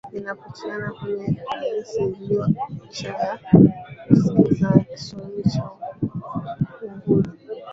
Inapatikana 0.17 0.87
kwenye 0.95 1.27
rasi 1.49 2.03
iliyo 2.03 2.45
ncha 2.89 3.09
ya 3.09 3.39
kaskazini 4.07 4.63
ya 4.67 4.85
kisiwa 4.89 5.41
cha 5.51 5.65
Unguja 6.83 7.31